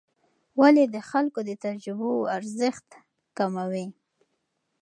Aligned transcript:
ولې 0.59 0.83
د 0.93 0.97
خلکو 1.09 1.39
د 1.49 1.51
تجربو 1.63 2.11
ارزښت 2.37 2.87
مه 2.95 2.99
کم 3.37 3.51
کوې؟ 3.61 3.85